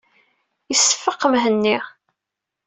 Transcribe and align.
Iseffeq 0.73 1.21
Mhenni. 1.31 1.77